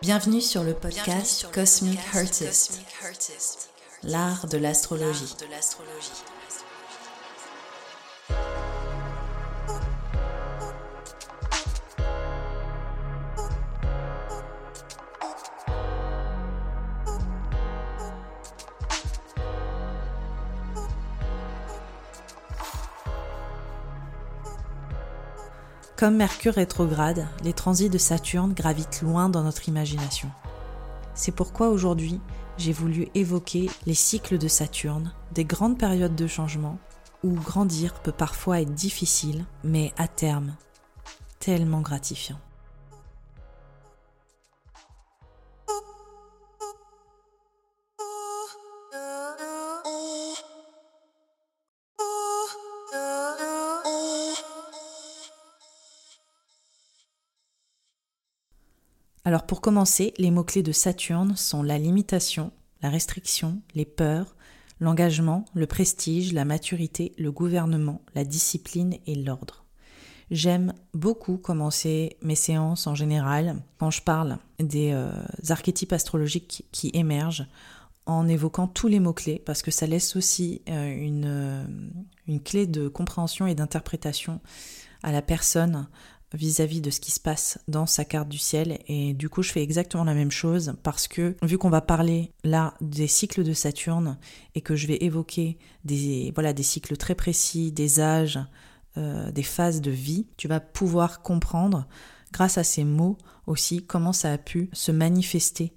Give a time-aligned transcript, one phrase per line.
[0.00, 2.80] Bienvenue sur le podcast Cosmic Artist,
[4.04, 5.34] l'art de l'astrologie.
[25.98, 30.30] Comme Mercure rétrograde, les transits de Saturne gravitent loin dans notre imagination.
[31.12, 32.20] C'est pourquoi aujourd'hui,
[32.56, 36.78] j'ai voulu évoquer les cycles de Saturne, des grandes périodes de changement,
[37.24, 40.54] où grandir peut parfois être difficile, mais à terme,
[41.40, 42.38] tellement gratifiant.
[59.28, 64.34] Alors pour commencer, les mots-clés de Saturne sont la limitation, la restriction, les peurs,
[64.80, 69.66] l'engagement, le prestige, la maturité, le gouvernement, la discipline et l'ordre.
[70.30, 75.12] J'aime beaucoup commencer mes séances en général quand je parle des euh,
[75.50, 77.46] archétypes astrologiques qui émergent
[78.06, 81.64] en évoquant tous les mots-clés parce que ça laisse aussi euh, euh,
[82.26, 84.40] une clé de compréhension et d'interprétation
[85.02, 85.86] à la personne
[86.34, 89.50] vis-à-vis de ce qui se passe dans sa carte du ciel et du coup je
[89.50, 93.52] fais exactement la même chose parce que vu qu'on va parler là des cycles de
[93.52, 94.18] Saturne
[94.54, 98.38] et que je vais évoquer des voilà des cycles très précis, des âges,
[98.98, 101.86] euh, des phases de vie, tu vas pouvoir comprendre
[102.32, 105.72] grâce à ces mots aussi comment ça a pu se manifester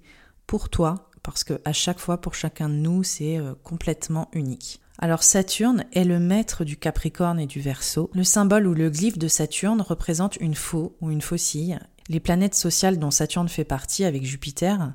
[0.46, 4.80] pour toi parce que à chaque fois pour chacun de nous c'est euh, complètement unique.
[4.98, 8.10] Alors Saturne est le maître du Capricorne et du Verseau.
[8.14, 11.78] Le symbole ou le glyphe de Saturne représente une faux ou une faucille.
[12.08, 14.92] Les planètes sociales dont Saturne fait partie avec Jupiter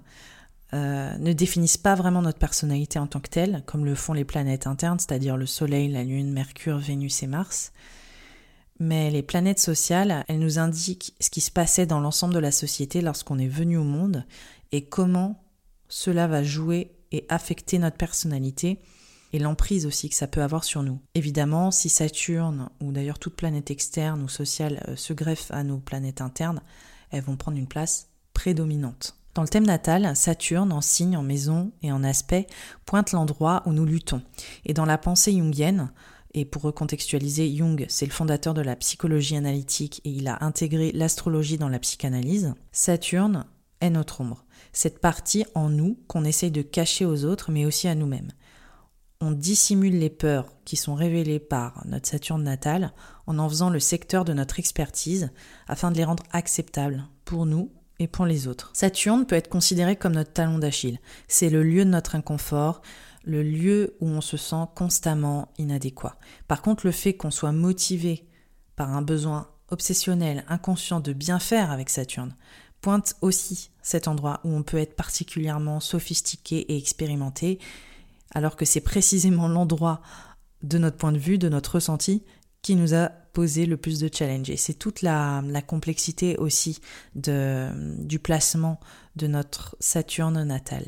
[0.73, 4.25] euh, ne définissent pas vraiment notre personnalité en tant que telle, comme le font les
[4.25, 7.71] planètes internes, c'est-à-dire le Soleil, la Lune, Mercure, Vénus et Mars.
[8.79, 12.51] Mais les planètes sociales, elles nous indiquent ce qui se passait dans l'ensemble de la
[12.51, 14.25] société lorsqu'on est venu au monde
[14.71, 15.43] et comment
[15.87, 18.79] cela va jouer et affecter notre personnalité
[19.33, 20.99] et l'emprise aussi que ça peut avoir sur nous.
[21.15, 25.77] Évidemment, si Saturne, ou d'ailleurs toute planète externe ou sociale, euh, se greffe à nos
[25.77, 26.61] planètes internes,
[27.11, 29.15] elles vont prendre une place prédominante.
[29.33, 32.47] Dans le thème natal, Saturne, en signe, en maison et en aspect,
[32.85, 34.23] pointe l'endroit où nous luttons.
[34.65, 35.91] Et dans la pensée jungienne,
[36.33, 40.91] et pour recontextualiser, Jung, c'est le fondateur de la psychologie analytique et il a intégré
[40.91, 43.45] l'astrologie dans la psychanalyse, Saturne
[43.79, 44.43] est notre ombre.
[44.73, 48.31] Cette partie en nous qu'on essaye de cacher aux autres, mais aussi à nous-mêmes
[49.21, 52.93] on dissimule les peurs qui sont révélées par notre Saturne natale
[53.25, 55.31] en en faisant le secteur de notre expertise
[55.67, 58.69] afin de les rendre acceptables pour nous et pour les autres.
[58.73, 60.99] Saturne peut être considéré comme notre talon d'Achille.
[61.27, 62.81] C'est le lieu de notre inconfort,
[63.23, 66.17] le lieu où on se sent constamment inadéquat.
[66.47, 68.27] Par contre, le fait qu'on soit motivé
[68.75, 72.35] par un besoin obsessionnel, inconscient de bien faire avec Saturne,
[72.81, 77.59] pointe aussi cet endroit où on peut être particulièrement sophistiqué et expérimenté
[78.33, 80.01] alors que c'est précisément l'endroit
[80.63, 82.23] de notre point de vue, de notre ressenti,
[82.61, 84.49] qui nous a posé le plus de challenge.
[84.49, 86.79] Et c'est toute la, complexité aussi
[87.15, 88.79] du placement
[89.15, 90.85] de notre Saturne natal.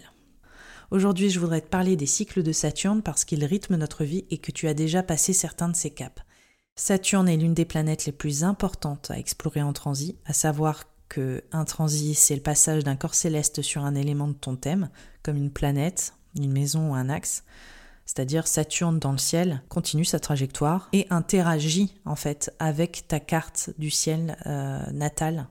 [0.91, 4.39] Aujourd'hui, je voudrais te parler des cycles de Saturne parce qu'ils rythment notre vie et
[4.39, 6.21] que tu as déjà passé certains de ces caps.
[6.75, 11.44] Saturne est l'une des planètes les plus importantes à explorer en transit, à savoir que
[11.51, 11.66] un
[12.13, 14.89] c'est le passage d'un corps céleste sur un élément de ton thème,
[15.23, 17.44] comme une planète, une maison ou un axe,
[18.06, 23.69] c'est-à-dire Saturne dans le ciel, continue sa trajectoire et interagit en fait avec ta carte
[23.78, 25.47] du ciel euh, natale.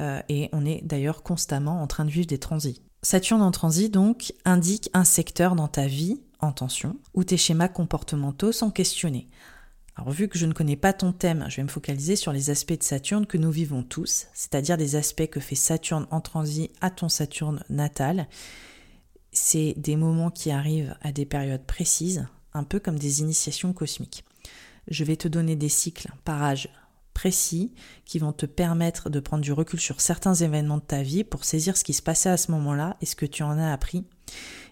[0.00, 2.82] Euh, et on est d'ailleurs constamment en train de vivre des transits.
[3.02, 7.68] Saturne en transit donc indique un secteur dans ta vie en tension où tes schémas
[7.68, 9.28] comportementaux sont questionnés.
[9.94, 12.50] Alors vu que je ne connais pas ton thème, je vais me focaliser sur les
[12.50, 16.72] aspects de Saturne que nous vivons tous, c'est-à-dire des aspects que fait Saturne en transit
[16.80, 18.26] à ton Saturne natal
[19.32, 24.24] c'est des moments qui arrivent à des périodes précises, un peu comme des initiations cosmiques.
[24.88, 26.68] Je vais te donner des cycles par âge
[27.14, 27.72] précis
[28.04, 31.44] qui vont te permettre de prendre du recul sur certains événements de ta vie pour
[31.44, 34.04] saisir ce qui se passait à ce moment-là et ce que tu en as appris.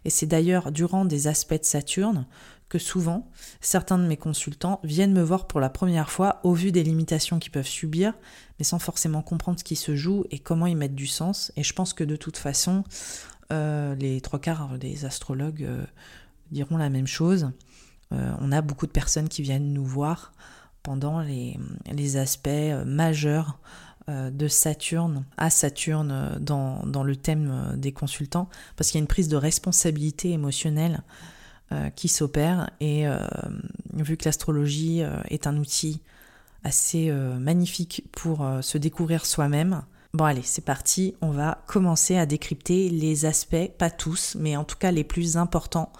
[0.05, 2.27] Et c'est d'ailleurs durant des aspects de Saturne
[2.69, 3.31] que souvent
[3.61, 7.39] certains de mes consultants viennent me voir pour la première fois au vu des limitations
[7.39, 8.15] qu'ils peuvent subir,
[8.59, 11.53] mais sans forcément comprendre ce qui se joue et comment y mettre du sens.
[11.57, 12.85] Et je pense que de toute façon,
[13.51, 15.85] euh, les trois quarts des astrologues euh,
[16.51, 17.51] diront la même chose.
[18.13, 20.33] Euh, on a beaucoup de personnes qui viennent nous voir
[20.83, 21.59] pendant les,
[22.17, 22.49] aspects
[22.87, 23.59] majeurs
[24.09, 29.29] de Saturne à Saturne dans, le thème des consultants, parce qu'il y a une prise
[29.29, 31.03] de responsabilité émotionnelle
[31.95, 33.05] qui s'opère, et
[33.93, 36.01] vu que l'astrologie est un outil
[36.65, 39.83] assez magnifique pour se découvrir soi-même,
[40.15, 44.65] Bon allez, c'est parti, on va commencer à décrypter les aspects, pas tous, mais en
[44.65, 45.93] tout cas les plus importants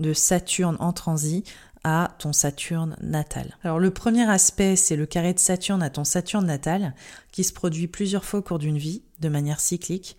[0.00, 1.48] de Saturne en transit
[1.84, 3.56] à ton Saturne natal.
[3.62, 6.94] Alors le premier aspect, c'est le carré de Saturne à ton Saturne natal,
[7.30, 10.16] qui se produit plusieurs fois au cours d'une vie, de manière cyclique.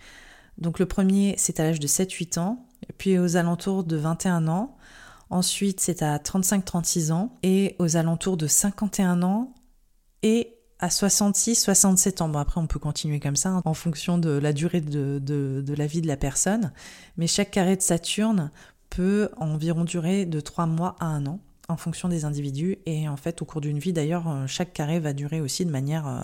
[0.57, 2.65] Donc le premier, c'est à l'âge de 7-8 ans,
[2.97, 4.77] puis aux alentours de 21 ans.
[5.29, 9.53] Ensuite, c'est à 35-36 ans, et aux alentours de 51 ans,
[10.21, 10.52] et
[10.83, 12.33] à 66, 67 ans.
[12.33, 16.01] Après, on peut continuer comme ça, hein, en fonction de la durée de, la vie
[16.01, 16.73] de la personne.
[17.15, 18.51] Mais chaque carré de Saturne
[18.89, 21.39] peut environ durer de 3 mois à 1 an
[21.69, 22.79] en fonction des individus.
[22.85, 25.71] Et en fait, au cours d'une vie, d'ailleurs, euh, chaque carré va durer aussi de
[25.71, 26.19] manière euh,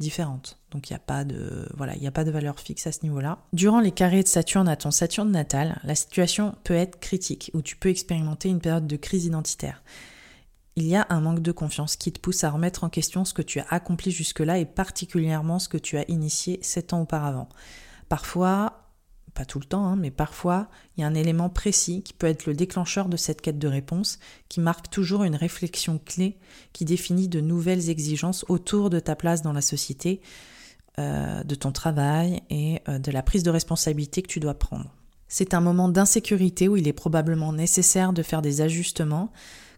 [0.00, 0.58] différente.
[0.72, 1.68] Donc il n'y a pas de
[2.04, 3.38] a pas de valeur fixe à ce niveau-là.
[3.52, 7.62] Durant les carrés de Saturne à ton Saturne natal, la situation peut être critique ou
[7.62, 9.80] tu peux expérimenter une période de crise identitaire.
[10.80, 13.34] Il y a un manque de confiance qui te pousse à remettre en question ce
[13.34, 17.50] que tu as accompli jusque-là et particulièrement ce que tu as initié sept ans auparavant.
[18.08, 18.88] Parfois,
[19.34, 22.28] pas tout le temps, hein, mais parfois, il y a un élément précis qui peut
[22.28, 24.18] être le déclencheur de cette quête de réponse,
[24.48, 26.38] qui marque toujours une réflexion clé
[26.72, 30.22] qui définit de nouvelles exigences autour de ta place dans la société,
[30.98, 34.94] euh, de ton travail et euh, de la prise de responsabilité que tu dois prendre.
[35.28, 39.30] C'est un moment d'insécurité où il est probablement nécessaire de faire des ajustements,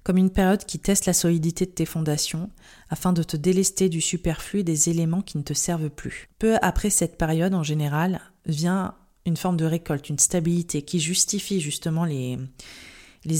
[0.04, 2.50] comme une période qui teste la solidité de tes fondations,
[2.90, 6.28] afin de te délester du superflu des éléments qui ne te servent plus.
[6.38, 8.94] Peu après cette période, en général, vient
[9.24, 12.38] une forme de récolte, une stabilité qui justifie justement les,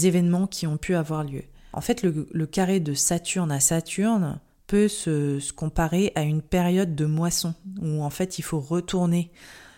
[0.07, 1.43] événements qui ont pu avoir lieu.
[1.73, 6.95] En fait, le, carré de Saturne à Saturne peut se, se, comparer à une période
[6.95, 9.33] de moisson où en fait il faut retourner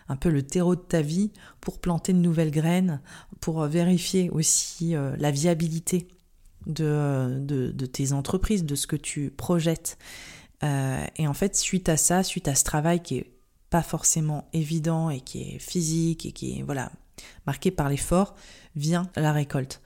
[0.08, 3.00] un peu le terreau de ta vie pour planter de nouvelles graines,
[3.40, 6.08] pour vérifier aussi euh, la viabilité
[6.66, 9.98] de, de, tes entreprises, de ce que tu projettes.
[10.62, 13.32] Euh, et en fait, suite à ça, suite à ce travail qui est
[13.70, 16.92] pas forcément évident et qui est physique et qui est voilà
[17.46, 18.34] marqué par l'effort,
[18.76, 19.80] vient la récolte.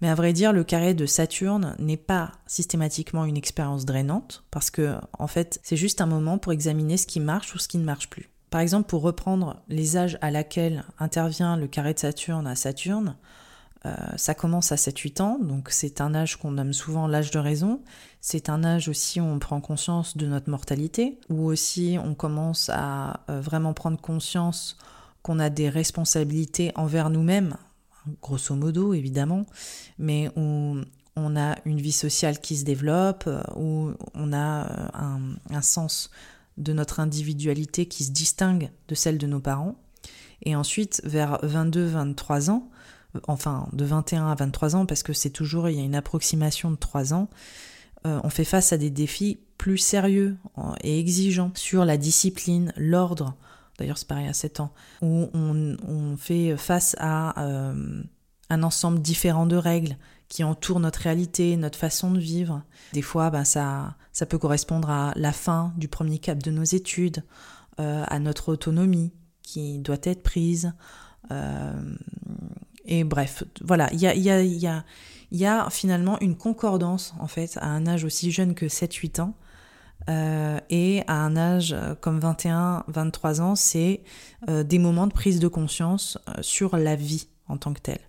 [0.00, 4.70] Mais à vrai dire, le carré de Saturne n'est pas systématiquement une expérience drainante parce
[4.70, 7.78] que en fait, c'est juste un moment pour examiner ce qui marche ou ce qui
[7.78, 8.30] ne marche plus.
[8.50, 13.16] Par exemple, pour reprendre les âges à laquelle intervient le carré de Saturne à Saturne,
[13.86, 17.38] euh, ça commence à 7-8 ans, donc c'est un âge qu'on nomme souvent l'âge de
[17.38, 17.80] raison.
[18.20, 22.70] C'est un âge aussi où on prend conscience de notre mortalité, où aussi on commence
[22.72, 24.76] à euh, vraiment prendre conscience
[25.22, 27.56] qu'on a des responsabilités envers nous-mêmes,
[28.20, 29.46] grosso modo évidemment,
[29.98, 30.76] mais où
[31.16, 36.10] on a une vie sociale qui se développe, euh, où on a un, un sens
[36.58, 39.76] de notre individualité qui se distingue de celle de nos parents.
[40.42, 42.70] Et ensuite, vers 22-23 ans,
[43.26, 46.70] enfin de 21 à 23 ans, parce que c'est toujours, il y a une approximation
[46.70, 47.28] de 3 ans,
[48.06, 52.72] euh, on fait face à des défis plus sérieux euh, et exigeants sur la discipline,
[52.76, 53.36] l'ordre,
[53.78, 54.72] d'ailleurs c'est pareil à 7 ans,
[55.02, 58.02] où on, fait face à euh,
[58.48, 59.96] un ensemble différent de règles
[60.28, 62.62] qui entourent notre réalité, notre façon de vivre.
[62.92, 66.62] Des fois, ben, ça, ça peut correspondre à la fin du premier cap de nos
[66.62, 67.24] études,
[67.78, 69.10] à notre autonomie
[69.42, 70.74] qui doit être prise,
[72.90, 77.28] et bref, voilà, il y a, y, a, y, a, a finalement une concordance, en
[77.28, 79.34] fait, à un âge aussi jeune que 7-8 ans.
[80.08, 84.02] Euh, et à un âge euh, comme 21-23 ans, c'est
[84.48, 88.00] euh, des moments de prise de conscience sur la vie en tant que telle.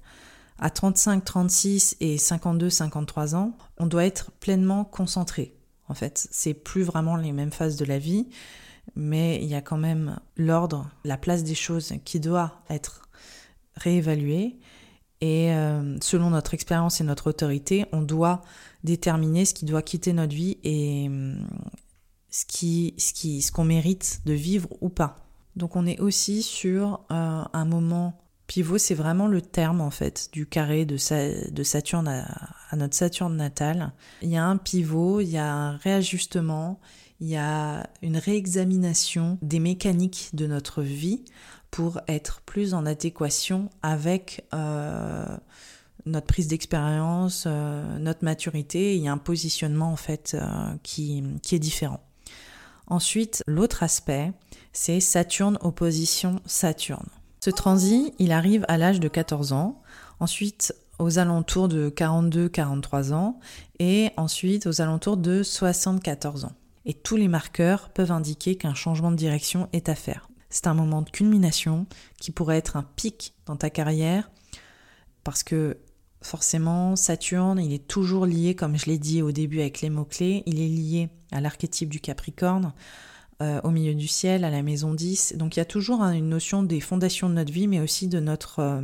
[0.58, 5.54] À 35, 36 et 52, 53 ans, on doit être pleinement concentré.
[5.90, 8.30] En fait, c'est plus vraiment les mêmes phases de la vie,
[8.96, 13.10] mais il y a quand même l'ordre, la place des choses qui doit être
[13.76, 14.58] réévaluée
[15.22, 18.42] et euh, selon notre expérience et notre autorité, on doit
[18.84, 21.36] déterminer ce qui doit quitter notre vie et euh,
[22.30, 25.18] ce qui, ce qu'on mérite de vivre ou pas.
[25.56, 30.30] Donc on est aussi sur euh, un moment pivot, c'est vraiment le terme en fait
[30.34, 30.98] du carré de,
[31.52, 33.94] de Saturne à, notre Saturne natal.
[34.24, 36.80] Il y a un pivot, il y a un réajustement,
[37.20, 41.24] il y a une réexamination des mécaniques de notre vie
[41.72, 45.26] pour être plus en adéquation avec euh,
[46.06, 48.96] notre prise d'expérience, euh, notre maturité.
[48.96, 50.44] Il y a un positionnement en fait euh,
[50.84, 52.02] qui, qui est différent.
[52.88, 54.34] Ensuite, l'autre aspect,
[54.74, 57.08] c'est Saturne opposition Saturne.
[57.40, 59.82] Ce transit, il arrive à l'âge de 14 ans,
[60.20, 63.40] ensuite aux alentours de 42-43 ans
[63.80, 66.52] et ensuite aux alentours de 74 ans.
[66.86, 70.31] et tous les marqueurs peuvent indiquer qu'un changement de direction est à faire.
[70.52, 71.88] C'est un moment de culmination
[72.20, 74.30] qui pourrait être un pic dans ta carrière
[75.24, 75.78] parce que
[76.22, 80.44] forcément Saturne, il est toujours lié, comme je l'ai dit au début avec les mots-clés,
[80.46, 82.74] il est lié à l'archétype du Capricorne,
[83.42, 85.36] euh, au milieu du ciel, à la maison 10.
[85.38, 88.20] Donc il y a toujours une notion des fondations de notre vie, mais aussi de
[88.20, 88.82] notre, euh,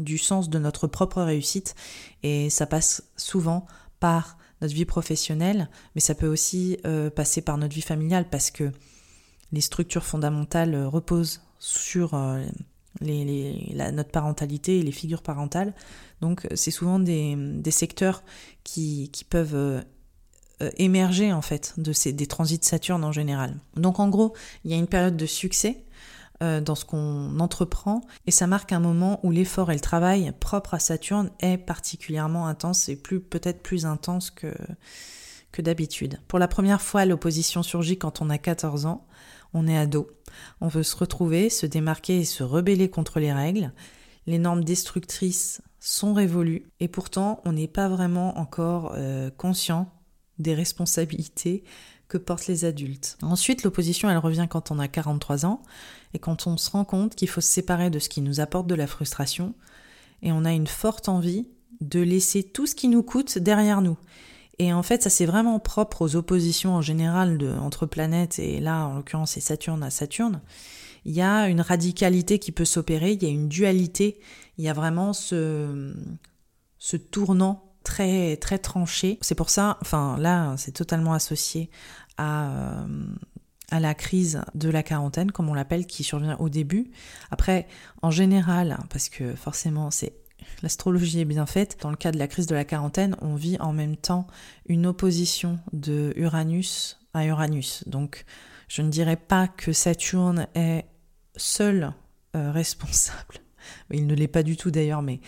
[0.00, 1.74] du sens de notre propre réussite.
[2.22, 3.66] Et ça passe souvent
[4.00, 8.50] par notre vie professionnelle, mais ça peut aussi euh, passer par notre vie familiale parce
[8.50, 8.72] que
[9.52, 12.44] les structures fondamentales euh, reposent sur euh,
[13.00, 15.74] notre parentalité et les figures parentales.
[16.20, 18.22] Donc c'est souvent des, secteurs
[18.64, 19.84] qui, peuvent
[20.78, 23.56] émerger en fait de ces, des transits de Saturne en général.
[23.76, 25.84] Donc en gros, il y a une période de succès
[26.40, 30.32] euh, dans ce qu'on entreprend et ça marque un moment où l'effort et le travail
[30.38, 34.54] propre à Saturne est particulièrement intense et plus peut-être plus intense que,
[35.50, 36.20] que d'habitude.
[36.28, 39.04] Pour la première fois, l'opposition surgit quand on a 14 ans,
[39.54, 40.10] on est ado,
[40.60, 43.72] on veut se retrouver, se démarquer et se rebeller contre les règles.
[44.26, 49.90] Les normes destructrices sont révolues et pourtant on n'est pas vraiment encore euh, conscient
[50.38, 51.64] des responsabilités
[52.08, 53.18] que portent les adultes.
[53.22, 55.62] Ensuite, l'opposition, elle revient quand on a 43 ans
[56.14, 58.66] et quand on se rend compte qu'il faut se séparer de ce qui nous apporte
[58.66, 59.54] de la frustration
[60.22, 61.46] et on a une forte envie
[61.80, 63.96] de laisser tout ce qui nous coûte derrière nous.
[64.58, 68.86] Et en fait, ça c'est vraiment propre aux oppositions en général entre planètes, et là
[68.86, 70.40] en l'occurrence c'est Saturne à Saturne.
[71.04, 74.18] Il y a une radicalité qui peut s'opérer, il y a une dualité,
[74.58, 75.94] il y a vraiment ce,
[76.78, 79.18] ce tournant très très tranché.
[79.22, 81.70] C'est pour ça, enfin là, c'est totalement associé
[82.16, 82.86] à euh,
[83.70, 86.90] à la crise de la quarantaine, comme on l'appelle, qui survient au début.
[87.30, 87.68] Après,
[88.00, 90.14] en général, parce que forcément c'est
[90.62, 93.56] l'astrologie est bien faite, dans le cas de la crise de la quarantaine, on vit
[93.60, 94.26] en même temps
[94.66, 97.84] une opposition de Uranus à Uranus.
[97.86, 98.24] Donc,
[98.68, 100.84] je ne dirais pas que Saturne est
[101.36, 101.92] seul
[102.36, 103.36] euh, responsable.
[103.90, 105.20] Il ne l'est pas du tout d'ailleurs, mais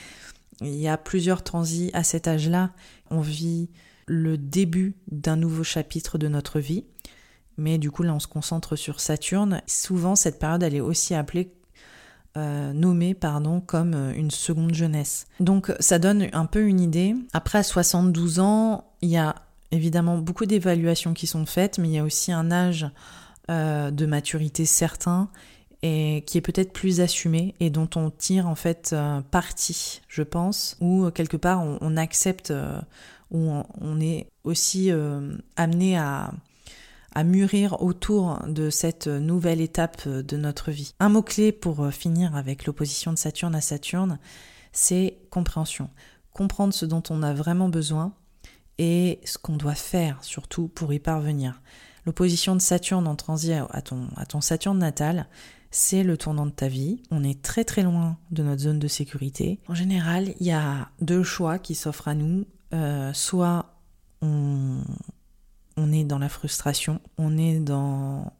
[0.61, 2.73] il y a plusieurs transits à cet âge-là.
[3.11, 3.71] On vit
[4.07, 6.85] le début d'un nouveau chapitre de notre vie.
[7.57, 9.63] Mais du coup, là, on se concentre sur Saturne.
[9.67, 11.53] Souvent, cette période, elle est aussi appelée,
[12.37, 15.27] euh, nommée, pardon, comme euh, une seconde jeunesse.
[15.41, 17.17] Donc, ça donne un peu une idée.
[17.33, 19.35] Après, à 72 ans, il y a
[19.73, 22.89] évidemment beaucoup d'évaluations qui sont faites, mais il y a aussi un âge
[23.51, 25.29] euh, de maturité certain
[25.83, 30.23] et qui est peut-être plus assumé et dont on tire en fait euh, parti, je
[30.23, 32.53] pense, ou quelque part on, accepte,
[33.31, 34.93] ou on, est aussi
[35.57, 36.33] amené à,
[37.15, 40.95] à mûrir autour de cette nouvelle étape de notre vie.
[41.01, 44.19] Un mot-clé pour finir avec l'opposition de Saturne à Saturne,
[44.73, 45.91] c'est compréhension.
[46.33, 48.13] Comprendre ce dont on a vraiment besoin
[48.79, 51.61] et ce qu'on doit faire surtout pour y parvenir.
[52.07, 55.27] L'opposition de Saturne en transit à ton, à ton Saturne natal,
[55.71, 57.03] c'est le tournant de ta vie.
[57.11, 59.61] On est très très loin de notre zone de sécurité.
[59.69, 62.47] En général, il y a deux choix qui s'offrent à nous.
[62.73, 63.75] Euh, soit
[64.23, 64.81] on,
[65.81, 68.33] on est dans la frustration, on est dans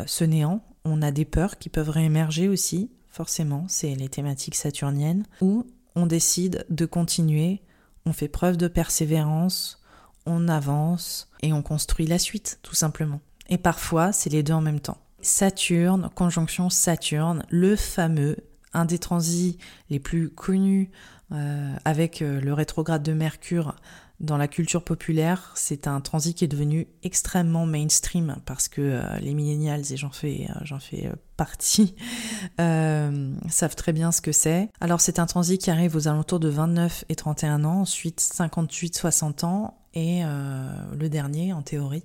[0.00, 4.54] euh, ce néant, on a des peurs qui peuvent réémerger aussi, forcément, c'est les thématiques
[4.54, 7.62] saturniennes, ou on décide de continuer,
[8.06, 9.82] on fait preuve de persévérance,
[10.26, 13.20] on avance et on construit la suite, tout simplement.
[13.48, 14.98] Et parfois, c'est les deux en même temps.
[15.20, 18.36] Saturne, conjonction Saturne, le fameux,
[18.72, 19.58] un des transits
[19.90, 20.90] les plus connus
[21.32, 23.76] euh, avec euh, le rétrograde de Mercure
[24.20, 25.52] dans la culture populaire.
[25.54, 30.10] C'est un transit qui est devenu extrêmement mainstream parce que euh, les millennials, et j'en
[30.10, 31.94] fais, j'en fais partie,
[32.58, 34.70] savent très bien ce que c'est.
[34.80, 39.44] Alors c'est un transit qui arrive aux alentours de 29 et 31 ans, ensuite 58-60
[39.44, 42.04] ans et le dernier en théorie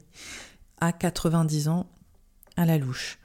[0.80, 1.88] à 90 ans
[2.58, 3.20] à la louche.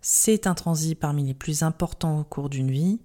[0.00, 3.00] C'est un transit parmi les plus importants au cours d'une vie.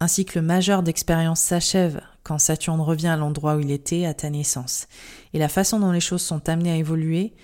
[0.00, 4.28] Un cycle majeur d'expérience s'achève quand Saturne revient à l'endroit où il était à ta
[4.28, 4.86] naissance.
[5.32, 7.34] Et la façon dont les choses sont amenées à évoluer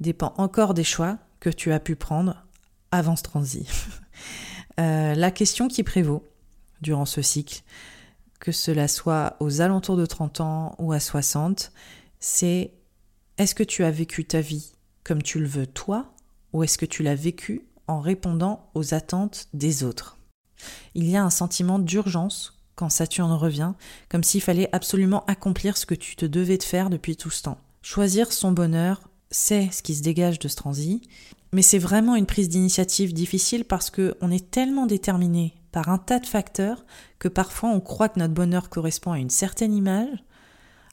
[0.00, 2.46] dépend encore des choix que tu as pu prendre
[2.90, 3.68] avant ce transit.
[4.78, 6.26] Euh, la question qui prévaut
[6.80, 7.62] durant ce cycle,
[8.38, 11.72] que cela soit aux alentours de 30 ans ou à 60,
[12.18, 12.72] c'est
[13.36, 14.72] est-ce que tu as vécu ta vie
[15.04, 16.14] comme tu le veux toi
[16.54, 20.16] ou est-ce que tu l'as vécu en répondant aux attentes des autres?
[20.94, 23.74] Il y a un sentiment d'urgence quand Saturne revient,
[24.08, 27.42] comme s'il fallait absolument accomplir ce que tu te devais de faire depuis tout ce
[27.42, 27.58] temps.
[27.82, 31.06] Choisir son bonheur, c'est ce qui se dégage de ce transit,
[31.52, 36.20] mais c'est vraiment une prise d'initiative difficile parce qu'on est tellement déterminé par un tas
[36.20, 36.86] de facteurs
[37.18, 40.24] que parfois on croit que notre bonheur correspond à une certaine image,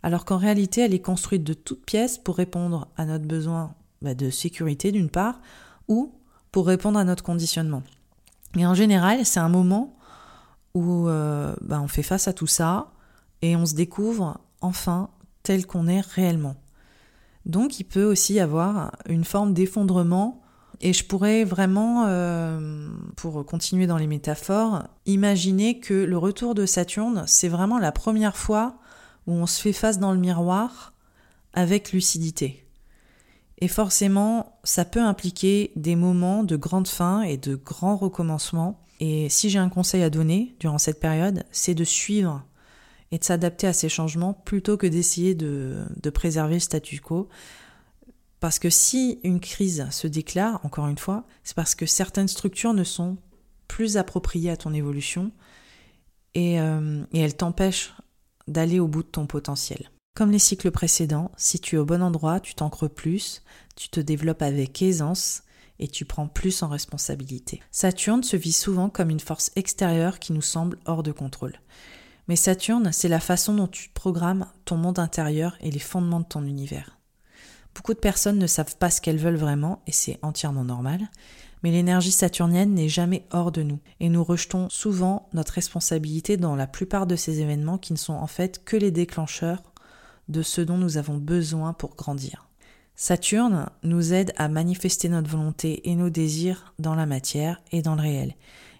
[0.03, 4.13] alors qu'en réalité elle est construite de toutes pièces pour répondre à notre besoin bah,
[4.13, 5.39] de sécurité d'une part,
[5.87, 6.11] ou
[6.51, 7.83] pour répondre à notre conditionnement.
[8.57, 9.96] Et en général, c'est un moment
[10.77, 12.91] où euh, bah, on fait face à tout ça
[13.41, 15.09] et on se découvre enfin
[15.43, 16.55] tel qu'on est réellement.
[17.45, 20.41] Donc il peut aussi y avoir une forme d'effondrement
[20.79, 26.65] et je pourrais vraiment, euh, pour continuer dans les métaphores, imaginer que le retour de
[26.65, 28.77] Saturne, c'est vraiment la première fois
[29.25, 30.93] où on se fait face dans le miroir
[31.53, 32.67] avec lucidité.
[33.59, 38.79] Et forcément, ça peut impliquer des moments de grande fin et de grands recommencements.
[38.99, 42.43] Et si j'ai un conseil à donner durant cette période, c'est de suivre
[43.11, 47.29] et de s'adapter à ces changements plutôt que d'essayer de, préserver le statu quo.
[48.39, 52.73] Parce que si une crise se déclare, encore une fois, c'est parce que certaines structures
[52.73, 53.17] ne sont
[53.67, 55.31] plus appropriées à ton évolution
[56.33, 57.93] et, euh, et elles t'empêchent
[58.47, 59.91] d'aller au bout de ton potentiel.
[60.15, 63.43] Comme les cycles précédents, si tu es au bon endroit, tu t'ancres plus,
[63.75, 65.43] tu te développes avec aisance
[65.79, 67.61] et tu prends plus en responsabilité.
[67.71, 71.59] Saturne se vit souvent comme une force extérieure qui nous semble hors de contrôle.
[72.27, 76.25] Mais Saturne, c'est la façon dont tu programmes ton monde intérieur et les fondements de
[76.25, 76.97] ton univers.
[77.73, 81.09] Beaucoup de personnes ne savent pas ce qu'elles veulent vraiment, et c'est entièrement normal,
[81.63, 86.55] mais l'énergie saturnienne n'est jamais hors de nous, et nous rejetons souvent notre responsabilité dans
[86.55, 89.61] la plupart de ces événements qui ne sont en fait que les déclencheurs
[90.27, 92.46] de ce dont nous avons besoin pour grandir.
[92.99, 97.93] Saturne nous aide à manifester notre volonté et nos désirs dans la matière et dans
[97.93, 98.35] le réel.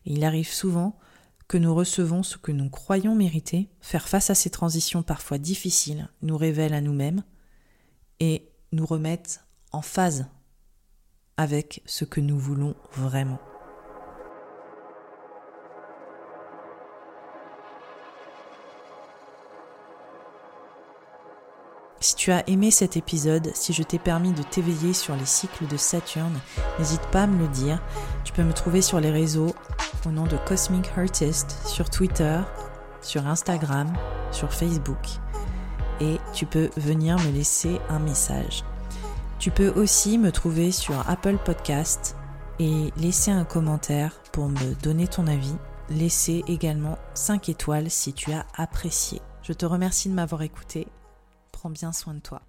[0.05, 0.97] Il arrive souvent
[1.47, 6.09] que nous recevons ce que nous croyons mériter, faire face à ces transitions parfois difficiles
[6.23, 7.23] nous révèle à nous-mêmes
[8.19, 10.25] et nous remettre en phase
[11.37, 13.39] avec ce que nous voulons vraiment.
[21.99, 25.67] Si tu as aimé cet épisode, si je t'ai permis de t'éveiller sur les cycles
[25.67, 26.39] de Saturne,
[26.77, 27.81] n'hésite pas à me le dire.
[28.23, 29.55] Tu peux me trouver sur les réseaux
[30.05, 32.39] au nom de Cosmic Artist, sur Twitter,
[33.01, 33.91] sur Instagram,
[34.31, 35.19] sur Facebook
[35.99, 38.63] et tu peux venir me laisser un message.
[39.39, 42.15] Tu peux aussi me trouver sur Apple Podcast
[42.59, 45.55] et laisser un commentaire pour me donner ton avis.
[45.89, 49.21] Laisser également 5 étoiles si tu as apprécié.
[49.43, 50.87] Je te remercie de m'avoir écouté.
[51.57, 52.43] Prends bien soin de toi.